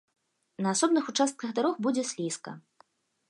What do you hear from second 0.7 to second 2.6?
асобных участках дарог будзе слізка.